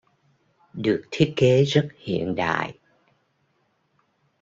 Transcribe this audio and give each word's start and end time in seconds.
Được 0.73 1.05
thiết 1.11 1.33
kế 1.35 1.63
rất 1.63 1.87
hiện 1.97 2.35
đại 2.35 2.79